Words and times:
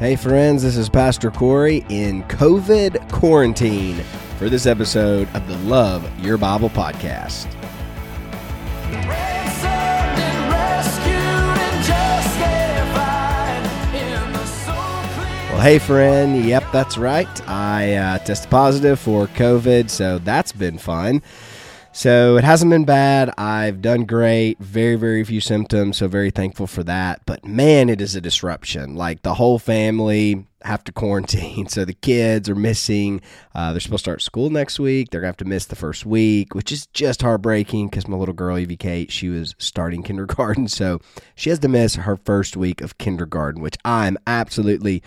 Hey, 0.00 0.16
friends, 0.16 0.64
this 0.64 0.76
is 0.76 0.88
Pastor 0.88 1.30
Kory 1.30 1.86
in 1.88 2.24
COVID 2.24 3.12
quarantine 3.12 3.94
for 4.38 4.48
this 4.48 4.66
episode 4.66 5.28
of 5.34 5.46
the 5.46 5.56
Love 5.58 6.04
Your 6.18 6.36
Bible 6.36 6.68
podcast. 6.68 7.46
Well, 15.48 15.60
hey, 15.62 15.78
friend. 15.78 16.44
Yep, 16.44 16.64
that's 16.72 16.98
right. 16.98 17.48
I 17.48 17.94
uh, 17.94 18.18
tested 18.18 18.50
positive 18.50 18.98
for 18.98 19.28
COVID, 19.28 19.88
so 19.88 20.18
that's 20.18 20.50
been 20.50 20.76
fun. 20.76 21.22
So 21.96 22.36
it 22.36 22.42
hasn't 22.42 22.72
been 22.72 22.84
bad. 22.84 23.30
I've 23.38 23.80
done 23.80 24.04
great. 24.04 24.58
Very, 24.58 24.96
very 24.96 25.22
few 25.22 25.40
symptoms. 25.40 25.98
So 25.98 26.08
very 26.08 26.32
thankful 26.32 26.66
for 26.66 26.82
that. 26.82 27.20
But 27.24 27.44
man, 27.46 27.88
it 27.88 28.00
is 28.00 28.16
a 28.16 28.20
disruption. 28.20 28.96
Like 28.96 29.22
the 29.22 29.34
whole 29.34 29.60
family 29.60 30.44
have 30.62 30.82
to 30.84 30.92
quarantine. 30.92 31.68
So 31.74 31.84
the 31.84 31.94
kids 31.94 32.48
are 32.48 32.56
missing. 32.56 33.20
Uh, 33.54 33.70
they're 33.72 33.80
supposed 33.80 34.04
to 34.04 34.10
start 34.10 34.22
school 34.22 34.50
next 34.50 34.80
week. 34.80 35.10
They're 35.10 35.20
going 35.20 35.28
to 35.28 35.34
have 35.34 35.36
to 35.38 35.44
miss 35.44 35.66
the 35.66 35.76
first 35.76 36.04
week, 36.04 36.52
which 36.52 36.72
is 36.72 36.86
just 36.88 37.22
heartbreaking 37.22 37.88
because 37.88 38.08
my 38.08 38.16
little 38.16 38.34
girl, 38.34 38.58
Evie 38.58 38.76
Kate, 38.76 39.12
she 39.12 39.28
was 39.28 39.54
starting 39.58 40.02
kindergarten. 40.04 40.66
So 40.66 41.00
she 41.36 41.50
has 41.50 41.60
to 41.60 41.68
miss 41.68 41.94
her 41.94 42.16
first 42.16 42.56
week 42.56 42.80
of 42.80 42.98
kindergarten, 42.98 43.62
which 43.62 43.76
I'm 43.84 44.18
absolutely 44.26 45.00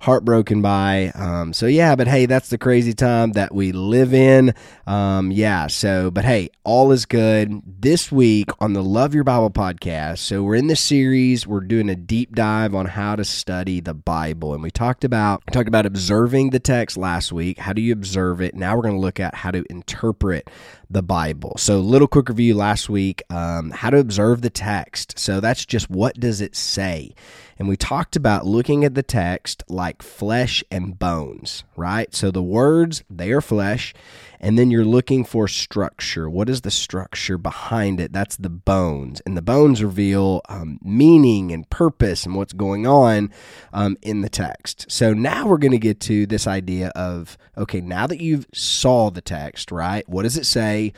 heartbroken 0.00 0.62
by. 0.62 1.12
Um, 1.14 1.52
so 1.52 1.66
yeah, 1.66 1.94
but 1.94 2.08
hey, 2.08 2.26
that's 2.26 2.48
the 2.48 2.58
crazy 2.58 2.94
time 2.94 3.32
that 3.32 3.54
we 3.54 3.72
live 3.72 4.14
in. 4.14 4.54
Um, 4.86 5.30
yeah. 5.30 5.66
So, 5.66 6.10
but 6.10 6.24
hey, 6.24 6.48
all 6.64 6.90
is 6.90 7.04
good. 7.04 7.62
This 7.64 8.10
week 8.10 8.50
on 8.60 8.72
the 8.72 8.82
Love 8.82 9.14
Your 9.14 9.24
Bible 9.24 9.50
podcast. 9.50 10.18
So 10.18 10.42
we're 10.42 10.56
in 10.56 10.68
the 10.68 10.76
series. 10.76 11.46
We're 11.46 11.60
doing 11.60 11.90
a 11.90 11.96
deep 11.96 12.34
dive 12.34 12.74
on 12.74 12.86
how 12.86 13.14
to 13.14 13.24
study 13.24 13.80
the 13.80 13.94
Bible, 13.94 14.54
and 14.54 14.62
we 14.62 14.70
talked 14.70 15.04
about 15.04 15.42
talked 15.52 15.68
about 15.68 15.86
observing 15.86 16.50
the 16.50 16.60
text 16.60 16.96
last 16.96 17.30
week. 17.30 17.58
How 17.58 17.72
do 17.72 17.82
you 17.82 17.92
observe 17.92 18.40
it? 18.40 18.54
Now 18.54 18.76
we're 18.76 18.82
going 18.82 18.94
to 18.94 19.00
look 19.00 19.20
at 19.20 19.34
how 19.34 19.50
to 19.50 19.64
interpret 19.68 20.48
the 20.88 21.02
Bible. 21.02 21.54
So, 21.58 21.78
little 21.78 22.08
quick 22.08 22.28
review 22.28 22.54
last 22.54 22.88
week 22.88 23.22
um, 23.30 23.70
how 23.70 23.90
to 23.90 23.98
observe 23.98 24.42
the 24.42 24.50
text. 24.50 25.18
So, 25.18 25.40
that's 25.40 25.64
just 25.64 25.90
what 25.90 26.18
does 26.18 26.40
it 26.40 26.56
say? 26.56 27.14
And 27.60 27.68
we 27.68 27.76
talked 27.76 28.16
about 28.16 28.46
looking 28.46 28.86
at 28.86 28.94
the 28.94 29.02
text 29.02 29.64
like 29.68 30.00
flesh 30.00 30.64
and 30.70 30.98
bones, 30.98 31.62
right? 31.76 32.12
So, 32.14 32.30
the 32.30 32.42
words, 32.42 33.04
they 33.10 33.32
are 33.32 33.42
flesh. 33.42 33.92
And 34.40 34.58
then 34.58 34.70
you're 34.70 34.82
looking 34.82 35.26
for 35.26 35.46
structure. 35.46 36.30
What 36.30 36.48
is 36.48 36.62
the 36.62 36.70
structure 36.70 37.36
behind 37.36 38.00
it? 38.00 38.14
That's 38.14 38.38
the 38.38 38.48
bones. 38.48 39.20
And 39.26 39.36
the 39.36 39.42
bones 39.42 39.84
reveal 39.84 40.40
um, 40.48 40.78
meaning 40.82 41.52
and 41.52 41.68
purpose 41.68 42.24
and 42.24 42.34
what's 42.34 42.54
going 42.54 42.86
on 42.86 43.30
um, 43.74 43.98
in 44.00 44.22
the 44.22 44.30
text. 44.30 44.90
So 44.90 45.12
now 45.12 45.46
we're 45.46 45.58
going 45.58 45.70
to 45.72 45.78
get 45.78 46.00
to 46.00 46.24
this 46.24 46.46
idea 46.46 46.88
of 46.96 47.36
okay, 47.58 47.82
now 47.82 48.06
that 48.06 48.22
you've 48.22 48.46
saw 48.54 49.10
the 49.10 49.20
text, 49.20 49.70
right? 49.70 50.08
What 50.08 50.22
does 50.22 50.38
it 50.38 50.46
say? 50.46 50.94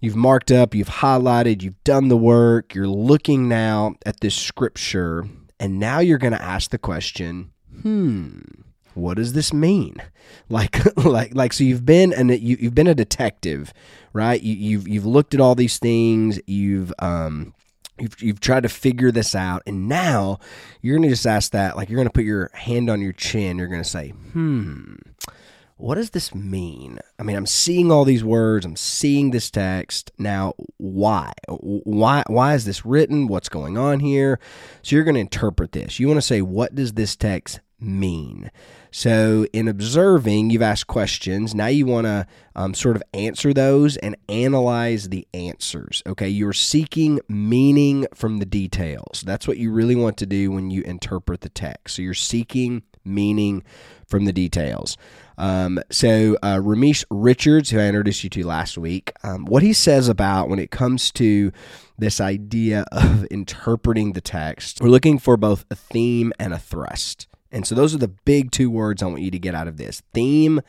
You've 0.00 0.16
marked 0.16 0.50
up, 0.50 0.74
you've 0.74 0.88
highlighted, 0.88 1.60
you've 1.62 1.84
done 1.84 2.08
the 2.08 2.16
work, 2.16 2.74
you're 2.74 2.88
looking 2.88 3.46
now 3.46 3.96
at 4.06 4.20
this 4.20 4.34
scripture, 4.34 5.26
and 5.62 5.78
now 5.78 6.00
you're 6.00 6.18
going 6.18 6.32
to 6.32 6.42
ask 6.42 6.70
the 6.72 6.78
question, 6.78 7.52
hmm, 7.82 8.40
what 8.94 9.16
does 9.16 9.32
this 9.32 9.52
mean? 9.52 9.94
Like, 10.48 10.84
like, 11.04 11.36
like, 11.36 11.52
so 11.52 11.62
you've 11.62 11.86
been 11.86 12.12
and 12.12 12.30
you, 12.32 12.56
you've 12.58 12.74
been 12.74 12.88
a 12.88 12.96
detective, 12.96 13.72
right? 14.12 14.42
You, 14.42 14.54
you've 14.56 14.88
you've 14.88 15.06
looked 15.06 15.34
at 15.34 15.40
all 15.40 15.54
these 15.54 15.78
things. 15.78 16.40
You've 16.46 16.92
um, 16.98 17.54
You've, 18.00 18.20
you've 18.22 18.40
tried 18.40 18.64
to 18.64 18.68
figure 18.68 19.12
this 19.12 19.34
out, 19.34 19.62
and 19.66 19.86
now 19.86 20.40
you're 20.80 20.96
going 20.96 21.08
to 21.08 21.14
just 21.14 21.26
ask 21.26 21.52
that, 21.52 21.76
like 21.76 21.88
you're 21.88 21.98
going 21.98 22.08
to 22.08 22.12
put 22.12 22.24
your 22.24 22.50
hand 22.54 22.90
on 22.90 23.00
your 23.00 23.12
chin. 23.12 23.58
You're 23.58 23.68
going 23.68 23.82
to 23.82 23.88
say, 23.88 24.08
hmm, 24.08 24.94
what 25.76 25.96
does 25.96 26.10
this 26.10 26.34
mean? 26.34 26.98
I 27.18 27.22
mean, 27.22 27.36
I'm 27.36 27.46
seeing 27.46 27.90
all 27.90 28.04
these 28.04 28.24
words, 28.24 28.64
I'm 28.64 28.76
seeing 28.76 29.30
this 29.30 29.50
text. 29.50 30.12
Now, 30.18 30.54
why? 30.76 31.32
Why 31.48 32.22
why 32.26 32.54
is 32.54 32.64
this 32.64 32.84
written? 32.84 33.26
What's 33.26 33.48
going 33.48 33.76
on 33.76 34.00
here? 34.00 34.38
So 34.82 34.96
you're 34.96 35.04
going 35.04 35.14
to 35.14 35.20
interpret 35.20 35.72
this. 35.72 35.98
You 35.98 36.08
want 36.08 36.18
to 36.18 36.22
say, 36.22 36.42
what 36.42 36.74
does 36.74 36.92
this 36.92 37.16
text 37.16 37.60
mean? 37.80 38.50
So, 38.94 39.46
in 39.54 39.68
observing, 39.68 40.50
you've 40.50 40.60
asked 40.60 40.86
questions. 40.86 41.54
Now 41.54 41.68
you 41.68 41.86
want 41.86 42.04
to 42.06 42.26
um, 42.54 42.74
sort 42.74 42.94
of 42.94 43.02
answer 43.14 43.54
those 43.54 43.96
and 43.96 44.16
analyze 44.28 45.08
the 45.08 45.26
answers. 45.32 46.02
Okay, 46.06 46.28
you're 46.28 46.52
seeking 46.52 47.18
meaning 47.26 48.06
from 48.14 48.38
the 48.38 48.44
details. 48.44 49.22
That's 49.24 49.48
what 49.48 49.56
you 49.56 49.72
really 49.72 49.96
want 49.96 50.18
to 50.18 50.26
do 50.26 50.50
when 50.50 50.70
you 50.70 50.82
interpret 50.82 51.40
the 51.40 51.48
text. 51.48 51.96
So, 51.96 52.02
you're 52.02 52.12
seeking 52.12 52.82
meaning 53.04 53.62
from 54.06 54.24
the 54.24 54.32
details. 54.32 54.96
Um, 55.38 55.80
so, 55.90 56.36
uh, 56.42 56.58
Ramesh 56.58 57.04
Richards, 57.10 57.70
who 57.70 57.80
I 57.80 57.86
introduced 57.86 58.22
you 58.22 58.30
to 58.30 58.46
last 58.46 58.76
week, 58.76 59.12
um, 59.22 59.44
what 59.46 59.62
he 59.62 59.72
says 59.72 60.08
about 60.08 60.48
when 60.48 60.58
it 60.58 60.70
comes 60.70 61.10
to 61.12 61.52
this 61.98 62.20
idea 62.20 62.84
of 62.92 63.26
interpreting 63.30 64.12
the 64.12 64.20
text, 64.20 64.80
we're 64.80 64.88
looking 64.88 65.18
for 65.18 65.36
both 65.36 65.64
a 65.70 65.74
theme 65.74 66.32
and 66.38 66.52
a 66.52 66.58
thrust. 66.58 67.26
And 67.50 67.66
so 67.66 67.74
those 67.74 67.94
are 67.94 67.98
the 67.98 68.08
big 68.08 68.50
two 68.50 68.70
words 68.70 69.02
I 69.02 69.06
want 69.06 69.22
you 69.22 69.30
to 69.30 69.38
get 69.38 69.54
out 69.54 69.68
of 69.68 69.76
this 69.76 70.02
theme 70.14 70.60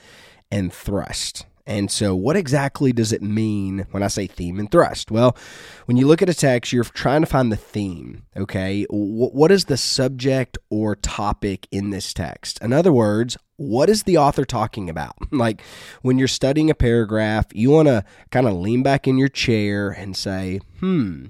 and 0.51 0.71
thrust. 0.71 1.45
And 1.66 1.90
so, 1.90 2.13
what 2.13 2.35
exactly 2.35 2.91
does 2.91 3.13
it 3.13 3.22
mean 3.22 3.88
when 3.91 4.03
I 4.03 4.07
say 4.07 4.28
theme 4.28 4.59
and 4.59 4.69
thrust? 4.69 5.12
Well, 5.12 5.38
when 5.85 5.96
you 5.96 6.07
look 6.07 6.22
at 6.22 6.29
a 6.29 6.34
text, 6.34 6.74
you're 6.74 6.84
trying 6.84 7.22
to 7.22 7.28
find 7.28 7.51
the 7.51 7.57
theme, 7.57 8.24
okay? 8.35 8.85
What 8.90 9.50
is 9.50 9.66
the 9.66 9.78
subject 9.78 10.57
or 10.69 10.96
topic 10.96 11.68
in 11.72 11.91
this 11.91 12.13
text? 12.13 12.62
In 12.62 12.74
other 12.74 12.91
words, 12.91 13.38
what 13.56 13.90
is 13.90 14.03
the 14.03 14.18
author 14.18 14.46
talking 14.46 14.90
about? 14.90 15.16
Like 15.44 15.62
when 16.03 16.18
you're 16.19 16.29
studying 16.29 16.69
a 16.69 16.75
paragraph, 16.75 17.47
you 17.53 17.72
want 17.72 17.88
to 17.90 18.06
kind 18.31 18.47
of 18.47 18.53
lean 18.53 18.81
back 18.81 19.07
in 19.07 19.18
your 19.18 19.28
chair 19.28 19.90
and 19.90 20.16
say, 20.16 20.62
hmm, 20.80 21.25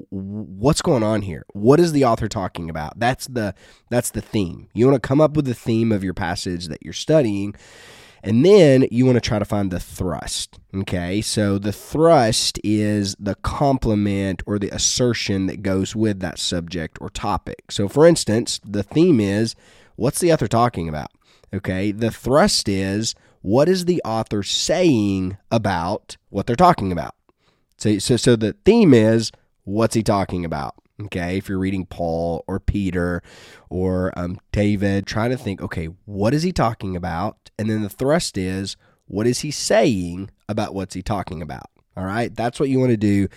what's 0.00 0.82
going 0.82 1.02
on 1.02 1.22
here 1.22 1.46
what 1.52 1.80
is 1.80 1.92
the 1.92 2.04
author 2.04 2.28
talking 2.28 2.68
about 2.68 2.98
that's 2.98 3.26
the 3.28 3.54
that's 3.88 4.10
the 4.10 4.20
theme 4.20 4.68
you 4.74 4.86
want 4.86 5.00
to 5.00 5.06
come 5.06 5.20
up 5.20 5.34
with 5.34 5.46
the 5.46 5.54
theme 5.54 5.92
of 5.92 6.04
your 6.04 6.12
passage 6.12 6.68
that 6.68 6.82
you're 6.82 6.92
studying 6.92 7.54
and 8.24 8.44
then 8.44 8.86
you 8.90 9.06
want 9.06 9.16
to 9.16 9.20
try 9.20 9.38
to 9.38 9.44
find 9.44 9.70
the 9.70 9.80
thrust 9.80 10.58
okay? 10.74 11.20
So 11.20 11.58
the 11.58 11.72
thrust 11.72 12.58
is 12.64 13.14
the 13.18 13.36
complement 13.36 14.42
or 14.46 14.58
the 14.58 14.70
assertion 14.70 15.46
that 15.46 15.62
goes 15.62 15.94
with 15.94 16.20
that 16.20 16.38
subject 16.38 16.98
or 17.00 17.10
topic. 17.10 17.70
So 17.70 17.88
for 17.88 18.06
instance 18.06 18.60
the 18.64 18.82
theme 18.82 19.20
is 19.20 19.54
what's 19.96 20.20
the 20.20 20.32
author 20.32 20.48
talking 20.48 20.88
about? 20.88 21.10
Okay 21.52 21.92
the 21.92 22.10
thrust 22.10 22.68
is 22.68 23.14
what 23.42 23.68
is 23.68 23.84
the 23.84 24.00
author 24.04 24.42
saying 24.42 25.36
about 25.50 26.16
what 26.30 26.46
they're 26.46 26.56
talking 26.56 26.90
about? 26.90 27.14
So, 27.76 27.98
so, 27.98 28.16
so 28.16 28.36
the 28.36 28.54
theme 28.64 28.94
is 28.94 29.30
what's 29.64 29.94
he 29.94 30.02
talking 30.02 30.44
about? 30.44 30.74
Okay, 31.06 31.36
if 31.36 31.48
you're 31.48 31.58
reading 31.58 31.86
Paul 31.86 32.44
or 32.46 32.58
Peter 32.60 33.22
or 33.68 34.12
um, 34.16 34.38
David, 34.52 35.06
trying 35.06 35.30
to 35.30 35.36
think, 35.36 35.60
okay, 35.60 35.86
what 36.04 36.32
is 36.34 36.42
he 36.42 36.52
talking 36.52 36.96
about? 36.96 37.50
And 37.58 37.68
then 37.68 37.82
the 37.82 37.88
thrust 37.88 38.38
is, 38.38 38.76
what 39.06 39.26
is 39.26 39.40
he 39.40 39.50
saying 39.50 40.30
about 40.48 40.74
what's 40.74 40.94
he 40.94 41.02
talking 41.02 41.42
about? 41.42 41.66
All 41.96 42.04
right, 42.04 42.34
that's 42.34 42.58
what 42.58 42.68
you 42.68 42.80
want 42.80 42.90
to 42.90 42.96
do 42.96 43.28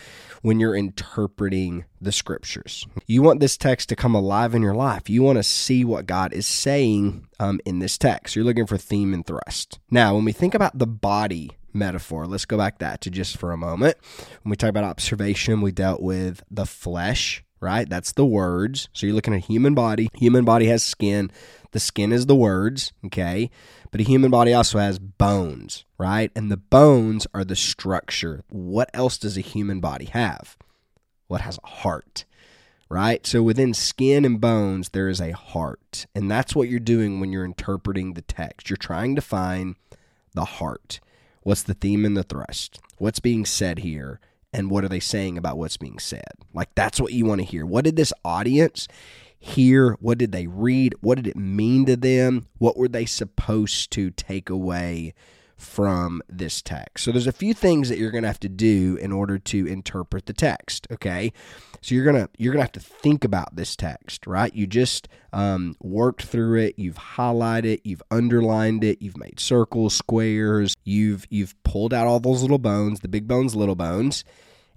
when 0.41 0.59
you're 0.59 0.75
interpreting 0.75 1.85
the 2.01 2.11
scriptures. 2.11 2.87
You 3.05 3.21
want 3.21 3.39
this 3.39 3.55
text 3.55 3.89
to 3.89 3.95
come 3.95 4.15
alive 4.15 4.55
in 4.55 4.63
your 4.63 4.73
life. 4.73 5.11
You 5.11 5.21
want 5.21 5.37
to 5.37 5.43
see 5.43 5.85
what 5.85 6.07
God 6.07 6.33
is 6.33 6.47
saying 6.47 7.27
um, 7.39 7.59
in 7.65 7.77
this 7.79 7.99
text. 7.99 8.35
You're 8.35 8.45
looking 8.45 8.65
for 8.65 8.77
theme 8.77 9.13
and 9.13 9.23
thrust. 9.23 9.77
Now, 9.91 10.15
when 10.15 10.25
we 10.25 10.31
think 10.31 10.55
about 10.55 10.79
the 10.79 10.87
body 10.87 11.51
metaphor. 11.77 12.27
Let's 12.27 12.45
go 12.45 12.57
back 12.57 12.79
that 12.79 13.01
to 13.01 13.09
just 13.09 13.37
for 13.37 13.51
a 13.51 13.57
moment. 13.57 13.97
When 14.43 14.49
we 14.49 14.55
talk 14.55 14.69
about 14.69 14.83
observation, 14.83 15.61
we 15.61 15.71
dealt 15.71 16.01
with 16.01 16.43
the 16.49 16.65
flesh, 16.65 17.43
right? 17.59 17.89
That's 17.89 18.11
the 18.11 18.25
words. 18.25 18.89
So 18.93 19.05
you're 19.05 19.15
looking 19.15 19.33
at 19.33 19.43
a 19.43 19.45
human 19.45 19.73
body. 19.73 20.09
Human 20.15 20.45
body 20.45 20.67
has 20.67 20.83
skin. 20.83 21.31
The 21.71 21.79
skin 21.79 22.11
is 22.11 22.25
the 22.25 22.35
words, 22.35 22.93
okay? 23.05 23.49
But 23.91 24.01
a 24.01 24.05
human 24.05 24.31
body 24.31 24.53
also 24.53 24.79
has 24.79 24.99
bones, 24.99 25.85
right? 25.97 26.31
And 26.35 26.51
the 26.51 26.57
bones 26.57 27.27
are 27.33 27.43
the 27.43 27.55
structure. 27.55 28.43
What 28.49 28.89
else 28.93 29.17
does 29.17 29.37
a 29.37 29.41
human 29.41 29.79
body 29.79 30.05
have? 30.05 30.57
Well, 31.29 31.41
has 31.41 31.59
a 31.63 31.67
heart 31.67 32.25
right? 32.89 33.25
So 33.25 33.43
within 33.43 33.73
skin 33.73 34.25
and 34.25 34.39
bones, 34.39 34.89
there 34.89 35.09
is 35.09 35.19
a 35.19 35.31
heart. 35.31 36.05
And 36.15 36.29
that's 36.29 36.55
what 36.55 36.69
you're 36.69 36.79
doing 36.79 37.19
when 37.19 37.31
you're 37.31 37.45
interpreting 37.45 38.13
the 38.13 38.21
text. 38.21 38.69
You're 38.69 38.77
trying 38.77 39.15
to 39.15 39.21
find 39.21 39.75
the 40.33 40.45
heart. 40.45 40.99
What's 41.43 41.63
the 41.63 41.73
theme 41.73 42.05
and 42.05 42.15
the 42.15 42.23
thrust? 42.23 42.79
What's 42.97 43.19
being 43.19 43.45
said 43.45 43.79
here? 43.79 44.19
And 44.53 44.71
what 44.71 44.83
are 44.83 44.89
they 44.89 44.99
saying 44.99 45.37
about 45.37 45.57
what's 45.57 45.77
being 45.77 45.99
said? 45.99 46.31
Like, 46.53 46.73
that's 46.75 46.99
what 46.99 47.13
you 47.13 47.25
want 47.25 47.41
to 47.41 47.45
hear. 47.45 47.65
What 47.65 47.85
did 47.85 47.95
this 47.95 48.13
audience 48.23 48.87
hear? 49.39 49.97
What 49.99 50.17
did 50.17 50.31
they 50.31 50.47
read? 50.47 50.95
What 51.01 51.15
did 51.15 51.27
it 51.27 51.35
mean 51.35 51.85
to 51.85 51.95
them? 51.95 52.47
What 52.57 52.77
were 52.77 52.87
they 52.87 53.05
supposed 53.05 53.91
to 53.91 54.09
take 54.11 54.49
away 54.49 55.13
from 55.57 56.21
this 56.29 56.61
text. 56.61 57.03
So 57.03 57.11
there's 57.11 57.27
a 57.27 57.31
few 57.31 57.53
things 57.53 57.89
that 57.89 57.97
you're 57.97 58.11
going 58.11 58.21
to 58.21 58.29
have 58.29 58.39
to 58.41 58.49
do 58.49 58.97
in 59.01 59.11
order 59.11 59.39
to 59.39 59.65
interpret 59.65 60.27
the 60.27 60.33
text. 60.33 60.87
Okay, 60.91 61.33
so 61.81 61.95
you're 61.95 62.05
gonna 62.05 62.29
you're 62.37 62.53
gonna 62.53 62.63
have 62.63 62.71
to 62.73 62.79
think 62.79 63.23
about 63.23 63.55
this 63.55 63.75
text, 63.75 64.27
right? 64.27 64.53
You 64.53 64.67
just 64.67 65.07
um, 65.33 65.75
worked 65.81 66.23
through 66.23 66.59
it, 66.59 66.75
you've 66.77 66.97
highlighted 66.97 67.65
it, 67.65 67.81
you've 67.83 68.03
underlined 68.11 68.83
it, 68.83 69.01
you've 69.01 69.17
made 69.17 69.39
circles, 69.39 69.95
squares, 69.95 70.75
you've 70.83 71.25
you've 71.29 71.61
pulled 71.63 71.93
out 71.93 72.07
all 72.07 72.19
those 72.19 72.41
little 72.41 72.59
bones, 72.59 72.99
the 72.99 73.07
big 73.07 73.27
bones, 73.27 73.55
little 73.55 73.75
bones. 73.75 74.23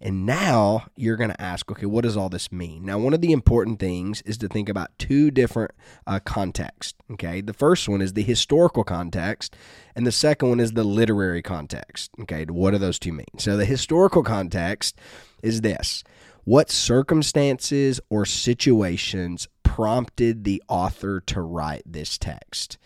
And 0.02 0.24
now 0.24 0.86
you're 0.96 1.16
going 1.16 1.30
to 1.30 1.40
ask, 1.40 1.70
okay, 1.70 1.84
what 1.84 2.04
does 2.04 2.16
all 2.16 2.30
this 2.30 2.50
mean? 2.50 2.86
Now, 2.86 2.98
one 2.98 3.12
of 3.12 3.20
the 3.20 3.32
important 3.32 3.78
things 3.78 4.22
is 4.22 4.38
to 4.38 4.48
think 4.48 4.70
about 4.70 4.90
two 4.98 5.30
different 5.30 5.72
uh, 6.06 6.20
contexts. 6.20 6.94
Okay. 7.12 7.42
The 7.42 7.52
first 7.52 7.86
one 7.88 8.00
is 8.00 8.14
the 8.14 8.22
historical 8.22 8.82
context, 8.82 9.54
and 9.94 10.06
the 10.06 10.12
second 10.12 10.48
one 10.48 10.60
is 10.60 10.72
the 10.72 10.84
literary 10.84 11.42
context. 11.42 12.10
Okay. 12.22 12.46
What 12.46 12.70
do 12.70 12.78
those 12.78 12.98
two 12.98 13.12
mean? 13.12 13.26
So, 13.38 13.58
the 13.58 13.66
historical 13.66 14.22
context 14.22 14.96
is 15.42 15.60
this 15.60 16.02
what 16.44 16.70
circumstances 16.70 18.00
or 18.08 18.24
situations 18.24 19.48
prompted 19.62 20.44
the 20.44 20.62
author 20.68 21.20
to 21.20 21.42
write 21.42 21.82
this 21.84 22.16
text? 22.16 22.78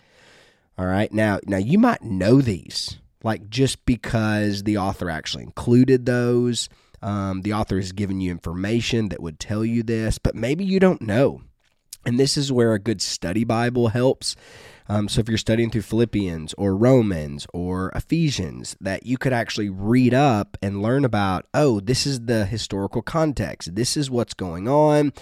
All 0.76 0.86
right. 0.86 1.12
Now, 1.12 1.38
now 1.46 1.58
you 1.58 1.78
might 1.78 2.02
know 2.02 2.40
these, 2.40 2.98
like 3.22 3.48
just 3.48 3.84
because 3.86 4.64
the 4.64 4.78
author 4.78 5.08
actually 5.08 5.44
included 5.44 6.06
those 6.06 6.68
um, 7.04 7.42
the 7.42 7.52
author 7.52 7.76
has 7.76 7.92
given 7.92 8.20
you 8.20 8.30
information 8.30 9.10
that 9.10 9.22
would 9.22 9.38
tell 9.38 9.64
you 9.64 9.82
this, 9.82 10.18
but 10.18 10.34
maybe 10.34 10.64
you 10.64 10.80
don't 10.80 11.02
know. 11.02 11.42
And 12.06 12.18
this 12.18 12.36
is 12.36 12.50
where 12.50 12.72
a 12.72 12.78
good 12.78 13.02
study 13.02 13.44
Bible 13.44 13.88
helps. 13.88 14.36
Um, 14.88 15.08
so 15.08 15.20
if 15.20 15.28
you're 15.28 15.38
studying 15.38 15.70
through 15.70 15.82
Philippians 15.82 16.54
or 16.58 16.76
Romans 16.76 17.46
or 17.54 17.90
Ephesians, 17.94 18.76
that 18.80 19.06
you 19.06 19.16
could 19.16 19.32
actually 19.32 19.70
read 19.70 20.12
up 20.12 20.58
and 20.60 20.82
learn 20.82 21.04
about, 21.04 21.46
oh, 21.54 21.80
this 21.80 22.06
is 22.06 22.26
the 22.26 22.44
historical 22.44 23.00
context. 23.00 23.74
This 23.74 23.96
is 23.96 24.10
what's 24.10 24.34
going 24.34 24.68
on. 24.68 25.12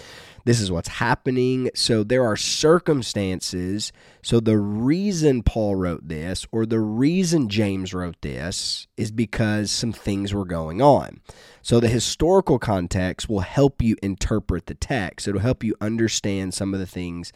This 0.45 0.59
is 0.59 0.69
what's 0.69 0.89
happening. 0.89 1.69
So 1.73 2.03
there 2.03 2.25
are 2.25 2.35
circumstances. 2.35 3.93
So 4.21 4.41
the 4.41 4.57
reason 4.57 5.41
Paul 5.41 5.75
wrote 5.75 6.09
this 6.09 6.45
or 6.51 6.65
the 6.65 6.81
reason 6.81 7.47
James 7.47 7.93
wrote 7.93 8.21
this 8.21 8.87
is 8.97 9.11
because 9.11 9.71
some 9.71 9.93
things 9.93 10.33
were 10.33 10.45
going 10.45 10.81
on. 10.81 11.21
So 11.61 11.79
the 11.79 11.87
historical 11.87 12.59
context 12.59 13.29
will 13.29 13.39
help 13.39 13.81
you 13.81 13.95
interpret 14.03 14.65
the 14.65 14.75
text. 14.75 15.29
It'll 15.29 15.39
help 15.39 15.63
you 15.63 15.75
understand 15.79 16.53
some 16.53 16.73
of 16.73 16.81
the 16.81 16.85
things 16.85 17.31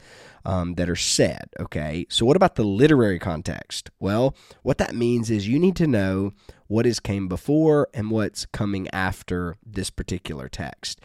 um, 0.48 0.76
that 0.76 0.90
are 0.90 0.96
said. 0.96 1.50
Okay. 1.60 2.08
So 2.10 2.26
what 2.26 2.38
about 2.38 2.56
the 2.56 2.64
literary 2.64 3.20
context? 3.20 3.92
Well, 4.00 4.34
what 4.64 4.78
that 4.78 4.96
means 4.96 5.30
is 5.30 5.48
you 5.48 5.60
need 5.60 5.76
to 5.76 5.86
know 5.86 6.32
what 6.68 6.86
has 6.86 7.02
came 7.02 7.28
before 7.28 7.90
and 7.94 8.10
what's 8.10 8.46
coming 8.46 8.88
after 8.94 9.58
this 9.66 9.90
particular 9.90 10.48
text. 10.48 11.02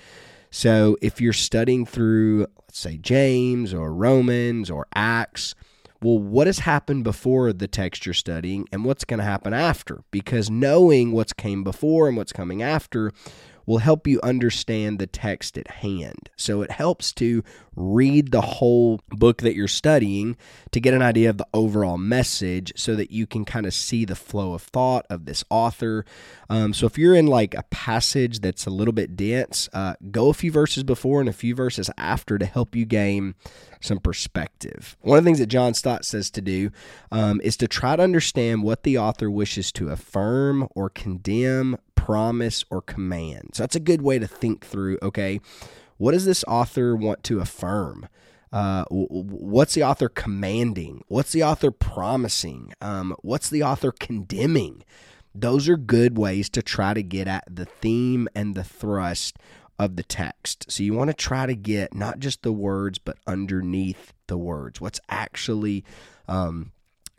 So 0.51 0.97
if 1.03 1.21
you're 1.21 1.33
studying 1.33 1.85
through, 1.85 2.47
let's 2.69 2.79
say, 2.79 2.99
James 2.99 3.75
or 3.75 3.93
Romans 3.93 4.71
or 4.71 4.87
Acts, 4.95 5.57
well, 6.01 6.19
what 6.19 6.47
has 6.47 6.61
happened 6.61 7.03
before 7.03 7.53
the 7.53 7.69
text 7.69 8.07
you're 8.07 8.13
studying 8.13 8.69
and 8.73 8.85
what's 8.85 9.05
going 9.05 9.19
to 9.19 9.25
happen 9.25 9.53
after? 9.53 10.03
Because 10.13 10.51
knowing 10.51 11.13
what's 11.13 11.33
came 11.33 11.65
before 11.65 12.07
and 12.07 12.17
what's 12.17 12.33
coming 12.33 12.63
after 12.63 13.13
will 13.67 13.79
help 13.79 14.07
you 14.07 14.21
understand 14.23 14.99
the 14.99 15.07
text 15.07 15.57
at 15.59 15.69
hand. 15.69 16.31
So 16.37 16.63
it 16.63 16.71
helps 16.71 17.13
to 17.15 17.43
read 17.75 18.33
the 18.33 18.41
whole 18.41 19.01
book 19.09 19.39
that 19.39 19.55
you're 19.55 19.69
studying 19.69 20.37
to 20.73 20.81
get 20.81 20.95
an 20.95 21.03
idea 21.03 21.31
of 21.31 21.39
the 21.39 21.47
overall 21.55 21.97
message 21.97 22.73
so 22.77 22.95
that 22.97 23.11
you 23.11 23.27
can 23.27 23.45
kind 23.45 23.65
of 23.65 23.73
see 23.73 24.05
the 24.05 24.15
flow 24.15 24.53
of 24.53 24.63
thought 24.63 25.07
of 25.09 25.25
this 25.25 25.45
author. 25.49 26.05
Um, 26.51 26.75
so 26.75 26.87
if 26.87 26.99
you're 26.99 27.15
in 27.15 27.27
like 27.27 27.55
a 27.55 27.65
passage 27.71 28.41
that's 28.41 28.67
a 28.67 28.71
little 28.71 28.93
bit 28.93 29.17
dense, 29.17 29.69
uh, 29.73 29.95
go 30.11 30.29
a 30.29 30.35
few 30.35 30.53
verses 30.53 30.83
before 30.83 31.21
and 31.21 31.29
a 31.29 31.33
few 31.33 31.55
verses 31.55 31.91
after 31.97 32.39
to 32.39 32.45
help 32.45 32.77
you 32.77 32.85
gain 32.85 33.35
some 33.81 33.99
perspective. 33.99 34.97
One 35.01 35.19
of 35.19 35.25
the 35.25 35.29
things 35.29 35.39
that 35.39 35.47
John 35.47 35.75
Stott 35.75 36.05
says 36.05 36.31
to 36.33 36.41
do 36.41 36.71
um, 37.11 37.41
is 37.43 37.57
to 37.59 37.69
try 37.69 37.97
to 37.97 38.03
understand 38.03 38.63
what 38.63 38.83
the 38.83 38.99
author 38.99 39.31
wishes 39.31 39.73
to 39.73 39.89
affirm 39.89 40.69
or 40.75 40.89
condemn, 40.89 41.77
promise, 42.03 42.65
or 42.69 42.83
command. 42.83 43.51
So 43.55 43.63
that's 43.63 43.77
a 43.77 43.81
good 43.81 44.03
way 44.03 44.19
to 44.19 44.27
think 44.27 44.67
through, 44.67 44.99
okay, 45.03 45.41
what 45.99 46.13
does 46.13 46.25
this 46.25 46.43
author 46.49 46.97
want 46.97 47.23
to 47.25 47.39
affirm? 47.39 48.09
Uh, 48.53 48.85
what's 48.91 49.75
the 49.75 49.85
author 49.85 50.09
commanding? 50.09 51.05
What's 51.07 51.31
the 51.31 51.45
author 51.45 51.71
promising? 51.71 52.73
Um, 52.81 53.15
what's 53.23 53.49
the 53.49 53.63
author 53.63 53.93
condemning? 53.93 54.83
Those 55.33 55.69
are 55.69 55.77
good 55.77 56.19
ways 56.19 56.51
to 56.51 56.61
try 56.61 56.93
to 56.93 57.05
get 57.05 57.29
at 57.29 57.45
the 57.49 57.67
theme 57.67 58.29
and 58.35 58.57
the 58.57 58.65
thrust 58.65 59.39
of 59.79 59.95
the 59.95 60.03
text. 60.03 60.73
So 60.73 60.83
you 60.83 60.95
want 60.95 61.11
to 61.11 61.15
try 61.15 61.47
to 61.47 61.55
get 61.55 61.95
not 61.95 62.19
just 62.19 62.43
the 62.43 62.53
words, 62.53 62.99
but 62.99 63.17
underneath 63.29 64.13
the 64.27 64.37
words. 64.37 64.81
What's 64.81 65.01
actually 65.09 65.85
um, 66.27 66.73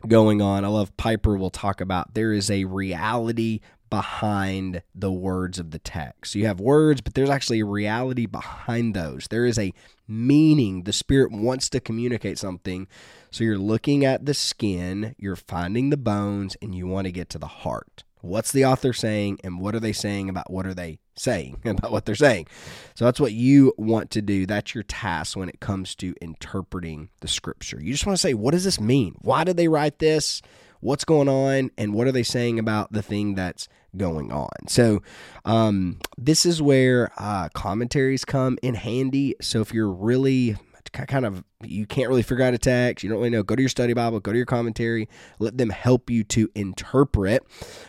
going 0.06 0.42
on? 0.42 0.62
I 0.62 0.68
love 0.68 0.94
Piper 0.98 1.38
will 1.38 1.50
talk 1.50 1.80
about 1.80 2.12
there 2.12 2.34
is 2.34 2.50
a 2.50 2.64
reality 2.64 3.60
behind 3.94 4.82
the 4.92 5.12
words 5.12 5.60
of 5.60 5.70
the 5.70 5.78
text. 5.78 6.32
So 6.32 6.40
you 6.40 6.46
have 6.46 6.58
words, 6.58 7.00
but 7.00 7.14
there's 7.14 7.30
actually 7.30 7.60
a 7.60 7.64
reality 7.64 8.26
behind 8.26 8.92
those. 8.92 9.28
There 9.30 9.46
is 9.46 9.56
a 9.56 9.72
meaning. 10.08 10.82
The 10.82 10.92
Spirit 10.92 11.30
wants 11.30 11.68
to 11.68 11.78
communicate 11.78 12.36
something. 12.36 12.88
So 13.30 13.44
you're 13.44 13.56
looking 13.56 14.04
at 14.04 14.26
the 14.26 14.34
skin, 14.34 15.14
you're 15.16 15.36
finding 15.36 15.90
the 15.90 15.96
bones, 15.96 16.56
and 16.60 16.74
you 16.74 16.88
want 16.88 17.04
to 17.04 17.12
get 17.12 17.28
to 17.30 17.38
the 17.38 17.46
heart. 17.46 18.02
What's 18.20 18.50
the 18.50 18.64
author 18.64 18.92
saying, 18.92 19.38
and 19.44 19.60
what 19.60 19.76
are 19.76 19.80
they 19.80 19.92
saying 19.92 20.28
about 20.28 20.50
what 20.50 20.66
are 20.66 20.74
they 20.74 20.98
saying 21.14 21.60
about 21.64 21.92
what 21.92 22.04
they're 22.04 22.16
saying? 22.16 22.48
So 22.96 23.04
that's 23.04 23.20
what 23.20 23.32
you 23.32 23.74
want 23.78 24.10
to 24.10 24.22
do. 24.22 24.44
That's 24.44 24.74
your 24.74 24.82
task 24.82 25.36
when 25.36 25.48
it 25.48 25.60
comes 25.60 25.94
to 25.96 26.16
interpreting 26.20 27.10
the 27.20 27.28
scripture. 27.28 27.80
You 27.80 27.92
just 27.92 28.06
want 28.06 28.16
to 28.16 28.20
say, 28.20 28.34
what 28.34 28.54
does 28.54 28.64
this 28.64 28.80
mean? 28.80 29.14
Why 29.20 29.44
did 29.44 29.56
they 29.56 29.68
write 29.68 30.00
this? 30.00 30.42
What's 30.80 31.04
going 31.04 31.28
on? 31.28 31.70
And 31.78 31.94
what 31.94 32.08
are 32.08 32.12
they 32.12 32.24
saying 32.24 32.58
about 32.58 32.92
the 32.92 33.02
thing 33.02 33.36
that's 33.36 33.68
going 33.96 34.32
on? 34.32 34.68
So, 34.68 35.02
um, 35.44 35.98
this 36.16 36.46
is 36.46 36.60
where 36.60 37.12
uh, 37.16 37.48
commentaries 37.50 38.24
come 38.24 38.58
in 38.62 38.74
handy. 38.74 39.34
So, 39.40 39.60
if 39.60 39.72
you're 39.72 39.90
really 39.90 40.56
kind 40.94 41.26
of 41.26 41.44
you 41.62 41.86
can't 41.86 42.08
really 42.08 42.22
figure 42.22 42.44
out 42.44 42.54
a 42.54 42.58
text, 42.58 43.02
you 43.02 43.10
don't 43.10 43.18
really 43.18 43.30
know, 43.30 43.42
go 43.42 43.56
to 43.56 43.62
your 43.62 43.68
study 43.68 43.92
Bible, 43.92 44.20
go 44.20 44.32
to 44.32 44.36
your 44.36 44.46
commentary, 44.46 45.08
let 45.38 45.58
them 45.58 45.70
help 45.70 46.10
you 46.10 46.24
to 46.24 46.48
interpret. 46.54 47.42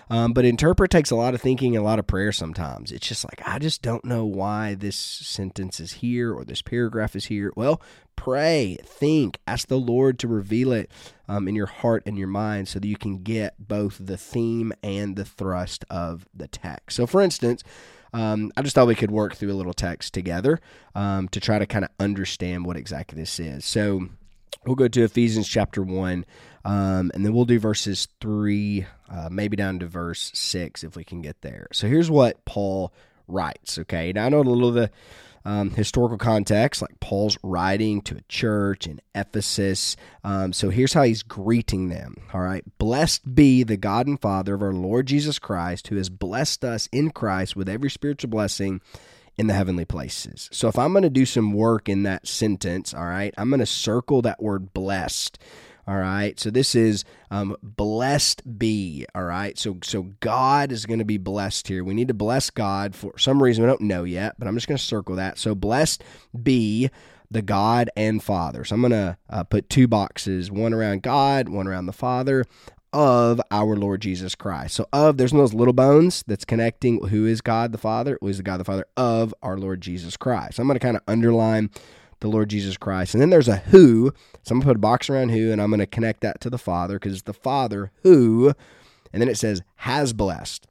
Um, 0.10 0.34
but 0.34 0.46
interpret 0.46 0.92
takes 0.92 1.12
a 1.12 1.16
lot 1.16 1.34
of 1.34 1.42
thinking 1.42 1.75
and 1.75 1.84
a 1.84 1.88
lot 1.88 2.00
of 2.00 2.07
prayer 2.07 2.31
sometimes. 2.31 2.92
It's 2.92 3.07
just 3.07 3.25
like, 3.25 3.42
I 3.46 3.60
just 3.60 3.81
don't 3.81 4.06
know 4.06 4.25
why 4.25 4.75
this 4.75 4.96
sentence 4.96 5.80
is 5.80 5.94
here 5.94 6.34
or 6.34 6.46
this 6.46 6.62
paragraph 6.62 7.16
is 7.16 7.25
here. 7.25 7.52
Well, 7.56 7.81
pray, 8.16 8.78
think, 8.84 9.40
ask 9.46 9.68
the 9.68 9.78
Lord 9.78 10.19
to 10.19 10.28
reveal 10.28 10.72
it 10.72 10.90
um, 11.27 11.48
in 11.48 11.56
your 11.56 11.65
heart 11.65 12.03
and 12.06 12.18
your 12.18 12.27
mind 12.27 12.68
so 12.68 12.79
that 12.79 12.88
you 12.88 12.98
can 12.98 13.24
get 13.24 13.56
both 13.60 13.98
the 14.00 14.18
theme 14.18 14.74
and 14.82 15.15
the 15.15 15.25
thrust 15.25 15.86
of 15.89 16.27
the 16.34 16.48
text. 16.48 16.96
So, 16.96 17.06
for 17.06 17.22
instance, 17.22 17.63
um, 18.15 18.50
I 18.55 18.62
just 18.62 18.75
thought 18.75 18.88
we 18.88 18.95
could 18.95 19.12
work 19.12 19.36
through 19.36 19.51
a 19.51 19.53
little 19.60 19.74
text 19.74 20.13
together 20.13 20.62
um, 20.95 21.27
to 21.29 21.41
try 21.41 21.60
to 21.60 21.65
kind 21.65 21.84
of 21.84 21.91
understand 22.00 22.65
what 22.65 22.77
exactly 22.77 23.19
this 23.19 23.41
is. 23.41 23.65
So 23.65 24.07
we'll 24.65 24.77
go 24.77 24.88
to 24.88 25.03
Ephesians 25.03 25.50
chapter 25.50 25.84
1, 25.84 26.25
um, 26.63 27.12
and 27.13 27.25
then 27.25 27.34
we'll 27.34 27.43
do 27.43 27.60
verses 27.60 28.07
3, 28.22 28.86
uh, 29.10 29.27
maybe 29.29 29.57
down 29.57 29.79
to 29.79 29.86
verse 29.86 30.31
6 30.34 30.86
if 30.86 30.95
we 30.95 31.03
can 31.03 31.22
get 31.22 31.41
there. 31.41 31.67
So 31.74 31.89
here's 31.89 32.10
what 32.10 32.45
Paul 32.45 32.93
writes, 33.27 33.77
okay? 33.79 34.13
Now 34.13 34.27
I 34.27 34.29
know 34.29 34.39
a 34.39 34.43
little 34.43 34.69
of 34.69 34.75
the 34.75 34.91
um, 35.46 35.70
historical 35.70 36.18
context, 36.18 36.82
like 36.82 37.00
Paul's 37.00 37.38
writing 37.44 38.02
to 38.02 38.18
a 38.18 38.22
church 38.28 38.88
in 38.88 39.00
Ephesus. 39.14 39.96
Um, 40.24 40.52
so 40.52 40.70
here's 40.70 40.94
how 40.94 41.04
he's 41.04 41.24
greeting 41.24 41.90
them. 41.90 42.16
All 42.34 42.42
right. 42.42 42.66
Blessed 42.80 43.36
be 43.36 43.64
the 43.64 43.78
God 43.78 44.08
and 44.08 44.20
Father 44.20 44.56
of 44.56 44.64
our 44.64 44.74
Lord 44.74 45.06
Jesus 45.06 45.38
Christ, 45.38 45.88
who 45.88 45.98
has 45.98 46.10
blessed 46.10 46.66
us 46.66 46.90
in 46.92 47.12
Christ 47.12 47.56
with 47.56 47.70
every 47.70 47.92
spiritual 47.92 48.32
blessing 48.32 48.82
in 49.38 49.48
the 49.48 49.54
heavenly 49.54 49.86
places. 49.86 50.50
So 50.52 50.68
if 50.68 50.80
I'm 50.80 50.94
going 50.94 51.04
to 51.04 51.10
do 51.10 51.25
some 51.25 51.54
work 51.54 51.88
in 51.90 52.04
that 52.04 52.28
sentence, 52.28 52.94
all 52.94 53.06
right, 53.06 53.34
I'm 53.38 53.50
going 53.50 53.60
to 53.60 53.66
circle 53.66 54.22
that 54.24 54.42
word 54.42 54.74
blessed. 54.74 55.38
All 55.88 55.98
right. 55.98 56.39
So 56.39 56.50
this 56.50 56.74
is 56.74 57.06
um, 57.30 57.56
blessed 57.62 58.58
be. 58.58 59.06
All 59.13 59.24
right. 59.24 59.58
So 59.58 59.77
so 59.84 60.13
God 60.20 60.72
is 60.72 60.86
going 60.86 61.00
to 61.00 61.06
be 61.06 61.18
blessed 61.18 61.68
here. 61.68 61.84
We 61.84 61.94
need 61.94 62.08
to 62.08 62.13
bless 62.13 62.50
God 62.50 62.96
for 62.96 63.18
some 63.18 63.42
reason 63.42 63.63
we 63.63 63.70
don't 63.70 63.82
know 63.82 64.04
yet, 64.04 64.36
but 64.39 64.48
I'm 64.48 64.56
just 64.56 64.68
going 64.68 64.77
to 64.77 64.84
circle 64.84 65.15
that. 65.15 65.38
So 65.38 65.54
blessed 65.54 66.04
be 66.42 66.89
the 67.30 67.42
God 67.42 67.89
and 67.96 68.24
Father. 68.24 68.63
So 68.63 68.75
I'm 68.75 68.82
going 68.82 68.92
to 68.92 69.18
uh, 69.30 69.44
put 69.44 69.70
two 69.70 69.88
boxes, 69.88 70.51
one 70.51 70.74
around 70.74 71.01
God, 71.04 71.50
one 71.50 71.68
around 71.68 71.86
the 71.86 71.94
Father 71.94 72.46
of 72.94 73.42
our 73.51 73.75
Lord 73.75 74.01
Jesus 74.01 74.36
Christ. 74.36 74.75
So 74.75 74.88
of 74.94 75.18
there's 75.18 75.34
those 75.34 75.54
little 75.54 75.74
bones 75.74 76.24
that's 76.27 76.46
connecting 76.46 77.06
who 77.08 77.25
is 77.25 77.42
God 77.42 77.74
the 77.74 77.77
Father, 77.77 78.18
who 78.22 78.30
is 78.30 78.38
the 78.38 78.44
God 78.44 78.58
the 78.58 78.63
Father 78.63 78.86
of 78.96 79.34
our 79.44 79.58
Lord 79.58 79.82
Jesus 79.82 80.15
Christ. 80.15 80.56
So 80.56 80.62
I'm 80.62 80.68
going 80.68 80.80
to 80.80 80.86
kind 80.86 80.96
of 80.96 81.04
underline 81.08 81.72
the 82.19 82.27
Lord 82.27 82.50
Jesus 82.50 82.77
Christ. 82.77 83.13
And 83.13 83.22
then 83.22 83.29
there's 83.29 83.48
a 83.48 83.57
who. 83.57 84.12
So 84.43 84.53
I'm 84.53 84.60
going 84.60 84.62
to 84.62 84.67
put 84.67 84.77
a 84.77 84.79
box 84.79 85.10
around 85.10 85.29
who, 85.29 85.51
and 85.51 85.62
I'm 85.62 85.69
going 85.69 85.79
to 85.79 85.86
connect 85.86 86.22
that 86.22 86.41
to 86.41 86.50
the 86.50 86.57
Father 86.57 86.95
because 86.95 87.13
it's 87.13 87.22
the 87.24 87.34
Father 87.34 87.91
who, 88.03 88.53
And 89.15 89.22
then 89.22 89.29
it 89.29 89.38
says, 89.38 89.62
has 89.77 90.12
blessed. 90.12 90.67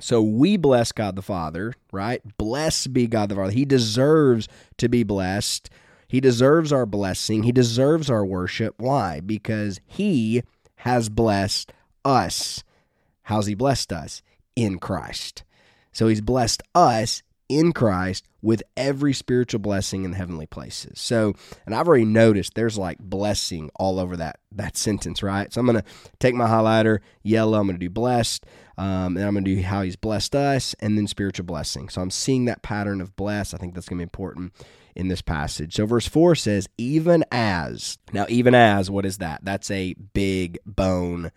So 0.00 0.20
we 0.20 0.56
bless 0.56 0.90
God 0.90 1.14
the 1.14 1.22
Father, 1.22 1.74
right? 1.92 2.20
Blessed 2.36 2.92
be 2.92 3.06
God 3.06 3.28
the 3.28 3.36
Father. 3.36 3.52
He 3.52 3.64
deserves 3.64 4.48
to 4.78 4.88
be 4.88 5.04
blessed. 5.04 5.70
He 6.08 6.20
deserves 6.20 6.72
our 6.72 6.86
blessing. 6.86 7.44
He 7.44 7.52
deserves 7.52 8.10
our 8.10 8.26
worship. 8.26 8.74
Why? 8.78 9.20
Because 9.20 9.80
He 9.86 10.42
has 10.78 11.08
blessed 11.08 11.72
us. 12.04 12.64
How's 13.22 13.46
He 13.46 13.54
blessed 13.54 13.92
us? 13.92 14.22
In 14.56 14.78
Christ. 14.78 15.44
So 15.92 16.08
He's 16.08 16.20
blessed 16.20 16.62
us 16.74 17.22
in 17.48 17.72
Christ 17.72 18.26
with 18.42 18.62
every 18.76 19.12
spiritual 19.12 19.60
blessing 19.60 20.04
in 20.04 20.12
heavenly 20.12 20.46
places. 20.46 21.00
So, 21.00 21.34
and 21.66 21.74
I've 21.74 21.88
already 21.88 22.04
noticed 22.04 22.54
there's 22.54 22.78
like 22.78 22.98
blessing 22.98 23.70
all 23.76 23.98
over 23.98 24.16
that 24.16 24.40
that 24.52 24.76
sentence, 24.76 25.22
right? 25.22 25.52
So 25.52 25.60
I'm 25.60 25.66
going 25.66 25.80
to 25.82 25.84
take 26.20 26.34
my 26.34 26.46
highlighter, 26.46 27.00
yellow, 27.22 27.58
I'm 27.58 27.66
going 27.66 27.76
to 27.76 27.84
do 27.84 27.90
blessed, 27.90 28.46
um, 28.78 29.16
and 29.16 29.24
I'm 29.24 29.34
going 29.34 29.44
to 29.44 29.54
do 29.54 29.62
how 29.62 29.82
he's 29.82 29.96
blessed 29.96 30.34
us, 30.36 30.74
and 30.80 30.96
then 30.96 31.06
spiritual 31.06 31.46
blessing. 31.46 31.88
So 31.88 32.00
I'm 32.00 32.10
seeing 32.10 32.44
that 32.44 32.62
pattern 32.62 33.00
of 33.00 33.16
bless. 33.16 33.54
I 33.54 33.58
think 33.58 33.74
that's 33.74 33.88
going 33.88 33.98
to 33.98 34.02
be 34.02 34.04
important 34.04 34.52
in 34.94 35.08
this 35.08 35.22
passage. 35.22 35.74
So 35.74 35.86
verse 35.86 36.06
4 36.06 36.34
says, 36.36 36.68
even 36.78 37.24
as. 37.32 37.98
Now, 38.12 38.26
even 38.28 38.54
as, 38.54 38.90
what 38.90 39.06
is 39.06 39.18
that? 39.18 39.40
That's 39.42 39.70
a 39.70 39.94
big 39.94 40.58
bone 40.64 41.32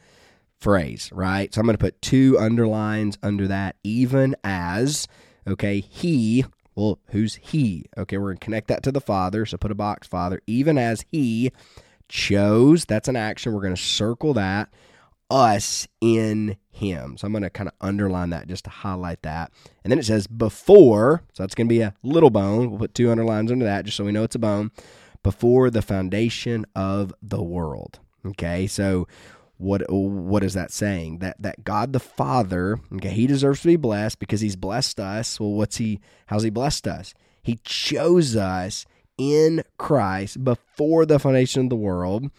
phrase, 0.59 1.09
right? 1.11 1.53
So 1.53 1.59
I'm 1.59 1.65
going 1.65 1.77
to 1.77 1.83
put 1.83 2.01
two 2.01 2.37
underlines 2.39 3.17
under 3.23 3.47
that, 3.47 3.75
even 3.83 4.35
as 4.43 5.07
Okay, 5.47 5.79
he, 5.79 6.45
well, 6.75 6.99
who's 7.07 7.35
he? 7.35 7.85
Okay, 7.97 8.17
we're 8.17 8.27
going 8.29 8.37
to 8.37 8.43
connect 8.45 8.67
that 8.67 8.83
to 8.83 8.91
the 8.91 9.01
Father. 9.01 9.45
So 9.45 9.57
put 9.57 9.71
a 9.71 9.75
box, 9.75 10.07
Father, 10.07 10.41
even 10.45 10.77
as 10.77 11.05
he 11.11 11.51
chose, 12.09 12.85
that's 12.85 13.07
an 13.07 13.15
action. 13.15 13.53
We're 13.53 13.61
going 13.61 13.75
to 13.75 13.81
circle 13.81 14.33
that, 14.33 14.69
us 15.29 15.87
in 16.01 16.57
him. 16.69 17.17
So 17.17 17.25
I'm 17.25 17.33
going 17.33 17.43
to 17.43 17.49
kind 17.49 17.67
of 17.67 17.73
underline 17.81 18.29
that 18.31 18.47
just 18.47 18.65
to 18.65 18.69
highlight 18.69 19.21
that. 19.23 19.51
And 19.83 19.91
then 19.91 19.99
it 19.99 20.05
says 20.05 20.27
before, 20.27 21.23
so 21.33 21.43
that's 21.43 21.55
going 21.55 21.67
to 21.67 21.73
be 21.73 21.81
a 21.81 21.93
little 22.03 22.29
bone. 22.29 22.69
We'll 22.69 22.79
put 22.79 22.93
two 22.93 23.09
underlines 23.09 23.51
under 23.51 23.65
that 23.65 23.85
just 23.85 23.97
so 23.97 24.03
we 24.03 24.11
know 24.11 24.23
it's 24.23 24.35
a 24.35 24.39
bone. 24.39 24.71
Before 25.23 25.69
the 25.69 25.81
foundation 25.81 26.65
of 26.75 27.13
the 27.21 27.43
world. 27.43 27.99
Okay, 28.25 28.67
so 28.67 29.07
what 29.57 29.83
what 29.89 30.43
is 30.43 30.53
that 30.53 30.71
saying? 30.71 31.19
That 31.19 31.41
that 31.41 31.63
God 31.63 31.93
the 31.93 31.99
Father, 31.99 32.79
okay, 32.95 33.09
he 33.09 33.27
deserves 33.27 33.61
to 33.61 33.67
be 33.67 33.75
blessed 33.75 34.19
because 34.19 34.41
he's 34.41 34.55
blessed 34.55 34.99
us. 34.99 35.39
Well, 35.39 35.51
what's 35.51 35.77
he 35.77 35.99
how's 36.27 36.43
he 36.43 36.49
blessed 36.49 36.87
us? 36.87 37.13
He 37.41 37.59
chose 37.63 38.35
us 38.35 38.85
in 39.17 39.63
Christ 39.77 40.43
before 40.43 41.05
the 41.05 41.19
foundation 41.19 41.63
of 41.63 41.69
the 41.69 41.75
world. 41.75 42.29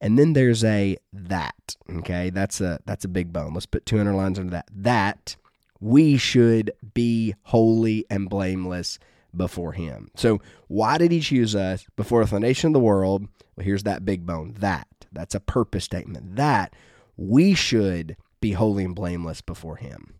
And 0.00 0.18
then 0.18 0.32
there's 0.34 0.64
a 0.64 0.96
that. 1.12 1.76
Okay, 1.90 2.30
that's 2.30 2.60
a 2.60 2.80
that's 2.84 3.04
a 3.04 3.08
big 3.08 3.32
bone. 3.32 3.54
Let's 3.54 3.66
put 3.66 3.86
200 3.86 4.12
lines 4.14 4.38
under 4.38 4.50
that. 4.50 4.68
That 4.72 5.36
we 5.80 6.16
should 6.16 6.70
be 6.94 7.34
holy 7.42 8.06
and 8.10 8.28
blameless 8.28 8.98
before 9.34 9.72
him. 9.72 10.10
So 10.16 10.40
why 10.68 10.98
did 10.98 11.12
he 11.12 11.20
choose 11.20 11.54
us 11.54 11.86
before 11.96 12.22
the 12.22 12.30
foundation 12.30 12.68
of 12.68 12.72
the 12.74 12.80
world? 12.80 13.28
Well, 13.56 13.64
here's 13.64 13.84
that 13.84 14.04
big 14.04 14.26
bone. 14.26 14.54
That 14.58 14.88
that's 15.16 15.34
a 15.34 15.40
purpose 15.40 15.84
statement. 15.84 16.36
That 16.36 16.74
we 17.16 17.54
should 17.54 18.16
be 18.40 18.52
holy 18.52 18.84
and 18.84 18.94
blameless 18.94 19.40
before 19.40 19.76
Him. 19.76 20.14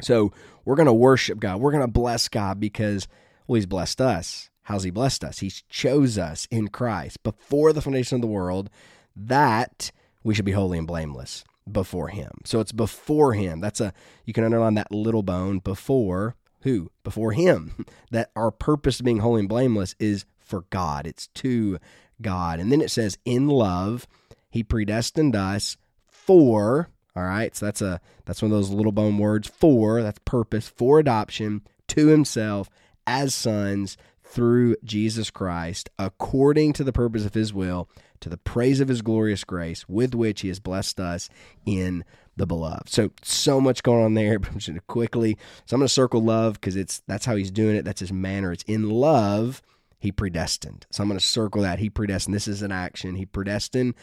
So 0.00 0.32
we're 0.64 0.76
going 0.76 0.86
to 0.86 0.92
worship 0.92 1.40
God. 1.40 1.60
We're 1.60 1.72
going 1.72 1.82
to 1.82 1.88
bless 1.88 2.28
God 2.28 2.60
because, 2.60 3.08
well, 3.46 3.56
He's 3.56 3.66
blessed 3.66 4.00
us. 4.00 4.50
How's 4.62 4.84
He 4.84 4.90
blessed 4.90 5.24
us? 5.24 5.40
He's 5.40 5.62
chose 5.68 6.18
us 6.18 6.46
in 6.50 6.68
Christ 6.68 7.22
before 7.22 7.72
the 7.72 7.82
foundation 7.82 8.16
of 8.16 8.20
the 8.20 8.26
world 8.26 8.70
that 9.14 9.90
we 10.22 10.34
should 10.34 10.44
be 10.44 10.52
holy 10.52 10.78
and 10.78 10.86
blameless 10.86 11.44
before 11.70 12.08
Him. 12.08 12.30
So 12.44 12.60
it's 12.60 12.72
before 12.72 13.34
Him. 13.34 13.60
That's 13.60 13.80
a, 13.80 13.92
you 14.24 14.32
can 14.32 14.44
underline 14.44 14.74
that 14.74 14.92
little 14.92 15.22
bone 15.22 15.58
before 15.58 16.36
who? 16.62 16.90
Before 17.04 17.32
Him. 17.32 17.84
That 18.10 18.30
our 18.36 18.50
purpose 18.50 19.00
of 19.00 19.04
being 19.04 19.18
holy 19.18 19.40
and 19.40 19.48
blameless 19.48 19.94
is 19.98 20.24
for 20.38 20.62
God, 20.70 21.06
it's 21.06 21.26
to 21.28 21.78
God. 22.22 22.60
And 22.60 22.70
then 22.70 22.80
it 22.80 22.90
says, 22.90 23.18
in 23.24 23.48
love 23.48 24.06
he 24.48 24.62
predestined 24.62 25.36
us 25.36 25.76
for, 26.08 26.88
all 27.14 27.24
right, 27.24 27.54
so 27.54 27.66
that's 27.66 27.82
a 27.82 28.00
that's 28.24 28.42
one 28.42 28.50
of 28.50 28.56
those 28.56 28.70
little 28.70 28.92
bone 28.92 29.18
words, 29.18 29.48
for, 29.48 30.02
that's 30.02 30.20
purpose, 30.24 30.68
for 30.68 30.98
adoption 30.98 31.62
to 31.88 32.08
himself 32.08 32.68
as 33.06 33.34
sons 33.34 33.96
through 34.22 34.76
Jesus 34.84 35.30
Christ, 35.30 35.88
according 35.98 36.72
to 36.74 36.84
the 36.84 36.92
purpose 36.92 37.24
of 37.24 37.34
his 37.34 37.54
will, 37.54 37.88
to 38.20 38.28
the 38.28 38.36
praise 38.36 38.80
of 38.80 38.88
his 38.88 39.02
glorious 39.02 39.44
grace, 39.44 39.88
with 39.88 40.14
which 40.14 40.40
he 40.40 40.48
has 40.48 40.58
blessed 40.58 40.98
us 40.98 41.28
in 41.64 42.04
the 42.36 42.46
beloved. 42.46 42.88
So 42.88 43.10
so 43.22 43.60
much 43.60 43.82
going 43.82 44.04
on 44.04 44.14
there, 44.14 44.38
but 44.40 44.50
I'm 44.50 44.54
just 44.56 44.68
gonna 44.68 44.80
quickly. 44.80 45.38
So 45.66 45.74
I'm 45.74 45.80
gonna 45.80 45.88
circle 45.88 46.22
love 46.22 46.54
because 46.54 46.76
it's 46.76 47.02
that's 47.06 47.24
how 47.24 47.36
he's 47.36 47.50
doing 47.50 47.76
it. 47.76 47.84
That's 47.84 48.00
his 48.00 48.12
manner. 48.12 48.52
It's 48.52 48.64
in 48.64 48.90
love 48.90 49.62
he 49.98 50.12
predestined. 50.12 50.86
So 50.90 51.02
I'm 51.02 51.08
gonna 51.08 51.20
circle 51.20 51.62
that. 51.62 51.78
He 51.78 51.90
predestined. 51.90 52.34
This 52.34 52.48
is 52.48 52.62
an 52.62 52.72
action. 52.72 53.14
He 53.14 53.26
predestined 53.26 53.94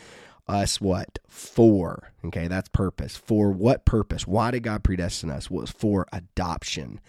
us 0.48 0.82
what? 0.82 1.20
For. 1.28 2.12
Okay, 2.26 2.48
that's 2.48 2.70
purpose. 2.70 3.16
For 3.16 3.52
what 3.52 3.86
purpose? 3.86 4.28
Why 4.28 4.52
did 4.52 4.64
God 4.64 4.84
predestine 4.84 5.32
us? 5.32 5.50
Was 5.50 5.72
for 5.72 6.08
adoption. 6.12 7.00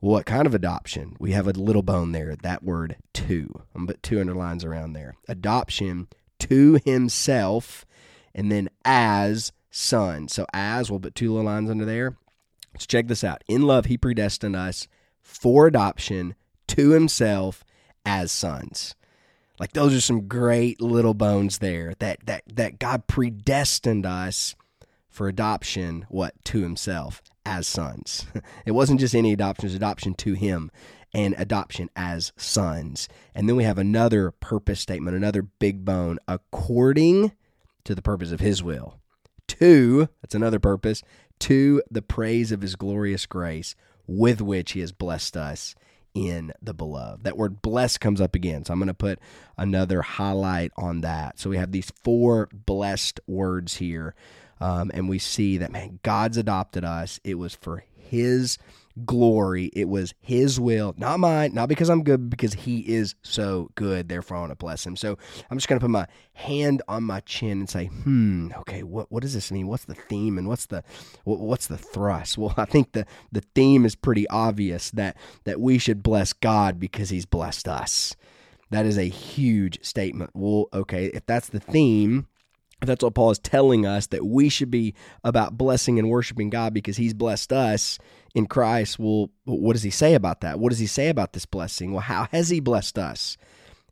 What 0.00 0.26
kind 0.26 0.46
of 0.46 0.54
adoption? 0.54 1.16
We 1.18 1.32
have 1.32 1.46
a 1.46 1.52
little 1.52 1.82
bone 1.82 2.12
there. 2.12 2.36
That 2.36 2.62
word 2.62 2.96
to. 3.14 3.62
I'm 3.74 3.86
put 3.86 4.02
two 4.02 4.20
underlines 4.20 4.64
around 4.64 4.92
there. 4.92 5.14
Adoption 5.26 6.08
to 6.40 6.78
himself, 6.84 7.86
and 8.34 8.52
then 8.52 8.68
as 8.84 9.52
son. 9.70 10.28
So 10.28 10.46
as 10.52 10.90
we'll 10.90 11.00
put 11.00 11.14
two 11.14 11.32
little 11.32 11.46
lines 11.46 11.70
under 11.70 11.84
there. 11.84 12.16
Let's 12.74 12.86
check 12.86 13.08
this 13.08 13.24
out. 13.24 13.42
In 13.48 13.62
love, 13.62 13.86
he 13.86 13.96
predestined 13.96 14.54
us 14.54 14.86
for 15.22 15.66
adoption 15.66 16.34
to 16.68 16.90
himself 16.90 17.64
as 18.04 18.30
sons. 18.30 18.94
Like 19.58 19.72
those 19.72 19.94
are 19.94 20.00
some 20.00 20.28
great 20.28 20.80
little 20.80 21.14
bones 21.14 21.58
there 21.58 21.94
that 21.98 22.24
that 22.26 22.42
that 22.54 22.78
God 22.78 23.06
predestined 23.06 24.04
us 24.04 24.54
for 25.08 25.28
adoption 25.28 26.04
what 26.08 26.34
to 26.44 26.60
himself 26.60 27.22
as 27.44 27.66
sons. 27.66 28.26
It 28.66 28.72
wasn't 28.72 29.00
just 29.00 29.14
any 29.14 29.32
adoption, 29.32 29.70
it 29.70 29.74
adoption 29.74 30.14
to 30.14 30.34
him 30.34 30.70
and 31.14 31.34
adoption 31.38 31.88
as 31.96 32.32
sons. 32.36 33.08
And 33.34 33.48
then 33.48 33.56
we 33.56 33.64
have 33.64 33.78
another 33.78 34.30
purpose 34.30 34.80
statement, 34.80 35.16
another 35.16 35.42
big 35.42 35.84
bone 35.84 36.18
according 36.28 37.32
to 37.84 37.94
the 37.94 38.02
purpose 38.02 38.32
of 38.32 38.40
his 38.40 38.62
will. 38.62 38.98
Two, 39.46 40.08
that's 40.20 40.34
another 40.34 40.58
purpose, 40.58 41.02
to 41.38 41.82
the 41.90 42.02
praise 42.02 42.52
of 42.52 42.60
his 42.60 42.76
glorious 42.76 43.24
grace 43.24 43.74
with 44.06 44.42
which 44.42 44.72
he 44.72 44.80
has 44.80 44.92
blessed 44.92 45.36
us 45.36 45.74
in 46.16 46.50
the 46.62 46.72
beloved. 46.72 47.24
That 47.24 47.36
word 47.36 47.60
blessed 47.60 48.00
comes 48.00 48.22
up 48.22 48.34
again. 48.34 48.64
So 48.64 48.72
I'm 48.72 48.78
going 48.78 48.88
to 48.88 48.94
put 48.94 49.18
another 49.58 50.00
highlight 50.00 50.72
on 50.76 51.02
that. 51.02 51.38
So 51.38 51.50
we 51.50 51.58
have 51.58 51.72
these 51.72 51.92
four 52.02 52.48
blessed 52.52 53.20
words 53.26 53.76
here. 53.76 54.14
Um, 54.58 54.90
and 54.94 55.10
we 55.10 55.18
see 55.18 55.58
that, 55.58 55.70
man, 55.70 56.00
God's 56.02 56.38
adopted 56.38 56.84
us. 56.84 57.20
It 57.22 57.34
was 57.34 57.54
for 57.54 57.84
His 57.94 58.56
glory. 59.04 59.66
It 59.74 59.88
was 59.88 60.14
His 60.20 60.58
will, 60.58 60.94
not 60.96 61.20
mine, 61.20 61.54
not 61.54 61.68
because 61.68 61.88
I'm 61.88 62.02
good, 62.02 62.30
because 62.30 62.54
He 62.54 62.80
is 62.80 63.14
so 63.22 63.70
good. 63.74 64.08
Therefore, 64.08 64.38
I 64.38 64.40
want 64.40 64.52
to 64.52 64.56
bless 64.56 64.86
Him. 64.86 64.96
So 64.96 65.18
I'm 65.50 65.58
just 65.58 65.68
going 65.68 65.78
to 65.78 65.84
put 65.84 65.90
my 65.90 66.06
hand 66.34 66.82
on 66.88 67.02
my 67.04 67.20
chin 67.20 67.60
and 67.60 67.70
say, 67.70 67.86
hmm, 67.86 68.50
okay, 68.58 68.82
what 68.82 69.10
what 69.10 69.22
does 69.22 69.34
this 69.34 69.50
mean? 69.52 69.66
What's 69.66 69.84
the 69.84 69.94
theme 69.94 70.38
and 70.38 70.48
what's 70.48 70.66
the 70.66 70.82
what, 71.24 71.40
what's 71.40 71.66
the 71.66 71.78
thrust? 71.78 72.38
Well, 72.38 72.54
I 72.56 72.64
think 72.64 72.92
the 72.92 73.06
the 73.32 73.42
theme 73.54 73.84
is 73.84 73.94
pretty 73.94 74.28
obvious 74.28 74.90
that 74.92 75.16
that 75.44 75.60
we 75.60 75.78
should 75.78 76.02
bless 76.02 76.32
God 76.32 76.78
because 76.78 77.10
He's 77.10 77.26
blessed 77.26 77.68
us. 77.68 78.16
That 78.70 78.86
is 78.86 78.98
a 78.98 79.08
huge 79.08 79.84
statement. 79.84 80.30
Well, 80.34 80.66
okay, 80.72 81.06
if 81.06 81.24
that's 81.26 81.48
the 81.48 81.60
theme, 81.60 82.26
that's 82.80 83.02
what 83.02 83.14
Paul 83.14 83.30
is 83.30 83.38
telling 83.38 83.86
us 83.86 84.08
that 84.08 84.26
we 84.26 84.48
should 84.48 84.70
be 84.70 84.94
about 85.24 85.56
blessing 85.56 85.98
and 85.98 86.10
worshiping 86.10 86.50
God 86.50 86.74
because 86.74 86.96
he's 86.96 87.14
blessed 87.14 87.52
us 87.52 87.98
in 88.34 88.46
Christ. 88.46 88.98
Well, 88.98 89.30
what 89.44 89.72
does 89.72 89.82
he 89.82 89.90
say 89.90 90.14
about 90.14 90.42
that? 90.42 90.58
What 90.58 90.70
does 90.70 90.78
he 90.78 90.86
say 90.86 91.08
about 91.08 91.32
this 91.32 91.46
blessing? 91.46 91.92
Well, 91.92 92.02
how 92.02 92.28
has 92.32 92.50
he 92.50 92.60
blessed 92.60 92.98
us? 92.98 93.36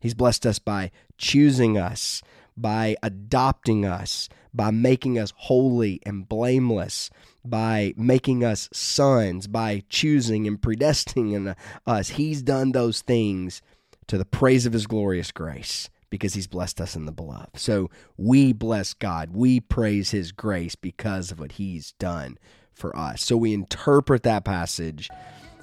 He's 0.00 0.14
blessed 0.14 0.44
us 0.44 0.58
by 0.58 0.90
choosing 1.16 1.78
us, 1.78 2.22
by 2.56 2.96
adopting 3.02 3.86
us, 3.86 4.28
by 4.52 4.70
making 4.70 5.18
us 5.18 5.32
holy 5.34 6.00
and 6.04 6.28
blameless, 6.28 7.08
by 7.42 7.94
making 7.96 8.44
us 8.44 8.68
sons, 8.70 9.46
by 9.46 9.82
choosing 9.88 10.46
and 10.46 10.60
predestining 10.60 11.56
us. 11.86 12.10
He's 12.10 12.42
done 12.42 12.72
those 12.72 13.00
things 13.00 13.62
to 14.08 14.18
the 14.18 14.26
praise 14.26 14.66
of 14.66 14.74
his 14.74 14.86
glorious 14.86 15.32
grace 15.32 15.88
because 16.14 16.34
he's 16.34 16.46
blessed 16.46 16.80
us 16.80 16.94
in 16.94 17.06
the 17.06 17.12
beloved. 17.12 17.58
So 17.58 17.90
we 18.16 18.52
bless 18.52 18.94
God. 18.94 19.30
We 19.34 19.58
praise 19.58 20.12
his 20.12 20.30
grace 20.30 20.76
because 20.76 21.32
of 21.32 21.40
what 21.40 21.50
he's 21.52 21.90
done 21.98 22.38
for 22.72 22.96
us. 22.96 23.20
So 23.20 23.36
we 23.36 23.52
interpret 23.52 24.22
that 24.22 24.44
passage 24.44 25.10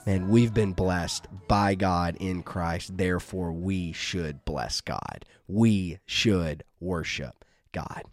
and 0.05 0.27
we've 0.27 0.53
been 0.53 0.74
blessed 0.74 1.25
by 1.48 1.75
God 1.75 2.17
in 2.20 2.43
Christ. 2.43 2.98
Therefore, 2.98 3.53
we 3.53 3.93
should 3.93 4.43
bless 4.43 4.81
God. 4.81 5.24
We 5.48 6.00
should 6.05 6.65
worship 6.81 7.46
God. 7.72 8.03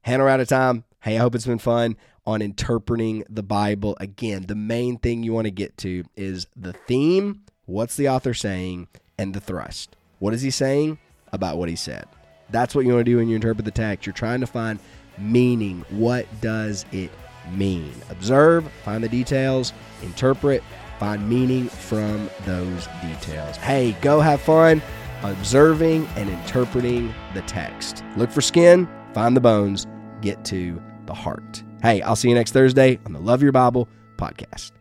Hannah, 0.00 0.24
we're 0.24 0.30
out 0.30 0.40
of 0.40 0.48
time. 0.48 0.84
Hey, 1.02 1.16
I 1.16 1.20
hope 1.20 1.34
it's 1.34 1.44
been 1.44 1.58
fun. 1.58 1.98
on 2.24 2.40
interpreting 2.40 3.22
the 3.28 3.42
Bible. 3.42 3.98
Again, 4.00 4.46
the 4.46 4.54
main 4.54 4.96
thing 4.96 5.22
you 5.22 5.34
want 5.34 5.44
to 5.44 5.50
get 5.50 5.76
to 5.76 6.04
is 6.16 6.46
the 6.56 6.72
theme, 6.72 7.42
what's 7.66 7.96
the 7.96 8.08
author 8.08 8.32
saying, 8.32 8.88
and 9.18 9.34
the 9.34 9.40
thrust. 9.40 9.94
What 10.18 10.32
is 10.32 10.40
he 10.40 10.50
saying 10.50 10.98
about 11.32 11.58
what 11.58 11.68
he 11.68 11.76
said? 11.76 12.04
That's 12.50 12.74
what 12.74 12.84
you 12.84 12.92
want 12.92 13.04
to 13.04 13.10
do 13.10 13.16
when 13.16 13.28
you 13.28 13.36
interpret 13.36 13.64
the 13.64 13.70
text. 13.70 14.06
You're 14.06 14.12
trying 14.12 14.40
to 14.40 14.46
find 14.46 14.78
meaning. 15.18 15.84
What 15.90 16.26
does 16.40 16.84
it 16.92 17.10
mean? 17.52 17.92
Observe, 18.10 18.70
find 18.84 19.02
the 19.02 19.08
details, 19.08 19.72
interpret, 20.02 20.62
find 20.98 21.28
meaning 21.28 21.68
from 21.68 22.30
those 22.44 22.88
details. 23.02 23.56
Hey, 23.56 23.96
go 24.00 24.20
have 24.20 24.40
fun 24.40 24.82
observing 25.22 26.06
and 26.16 26.28
interpreting 26.28 27.12
the 27.34 27.42
text. 27.42 28.04
Look 28.16 28.30
for 28.30 28.40
skin, 28.40 28.88
find 29.14 29.36
the 29.36 29.40
bones, 29.40 29.86
get 30.20 30.44
to 30.46 30.80
the 31.06 31.14
heart. 31.14 31.62
Hey, 31.82 32.02
I'll 32.02 32.16
see 32.16 32.28
you 32.28 32.34
next 32.34 32.52
Thursday 32.52 32.98
on 33.06 33.12
the 33.12 33.20
Love 33.20 33.42
Your 33.42 33.52
Bible 33.52 33.88
podcast. 34.16 34.75